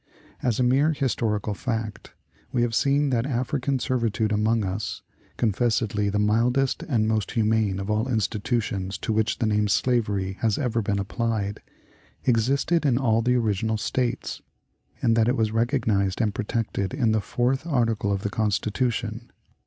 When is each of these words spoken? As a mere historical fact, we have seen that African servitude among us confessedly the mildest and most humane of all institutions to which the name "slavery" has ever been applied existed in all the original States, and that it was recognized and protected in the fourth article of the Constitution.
As 0.41 0.59
a 0.59 0.63
mere 0.63 0.93
historical 0.93 1.53
fact, 1.53 2.15
we 2.51 2.63
have 2.63 2.73
seen 2.73 3.11
that 3.11 3.27
African 3.27 3.77
servitude 3.77 4.31
among 4.31 4.65
us 4.65 5.03
confessedly 5.37 6.09
the 6.09 6.17
mildest 6.17 6.81
and 6.81 7.07
most 7.07 7.33
humane 7.33 7.77
of 7.79 7.91
all 7.91 8.07
institutions 8.07 8.97
to 8.97 9.13
which 9.13 9.37
the 9.37 9.45
name 9.45 9.67
"slavery" 9.67 10.37
has 10.39 10.57
ever 10.57 10.81
been 10.81 10.97
applied 10.97 11.61
existed 12.25 12.83
in 12.83 12.97
all 12.97 13.21
the 13.21 13.35
original 13.35 13.77
States, 13.77 14.41
and 15.03 15.15
that 15.15 15.27
it 15.27 15.37
was 15.37 15.51
recognized 15.51 16.19
and 16.19 16.33
protected 16.33 16.95
in 16.95 17.11
the 17.11 17.21
fourth 17.21 17.67
article 17.67 18.11
of 18.11 18.23
the 18.23 18.31
Constitution. 18.31 19.29